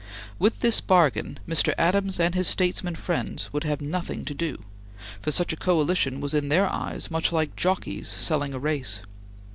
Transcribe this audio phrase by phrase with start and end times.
[0.39, 1.75] With this bargain Mr.
[1.77, 4.57] Adams and his statesman friends would have nothing to do,
[5.21, 9.01] for such a coalition was in their eyes much like jockeys selling a race.